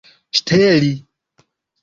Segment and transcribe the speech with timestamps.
[0.37, 0.89] ŝteli